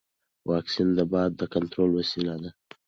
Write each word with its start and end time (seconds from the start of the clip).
واکسن 0.49 0.87
د 0.97 0.99
وبا 1.05 1.23
د 1.39 1.41
کنټرول 1.53 1.89
وسیله 1.99 2.35
ده. 2.43 2.49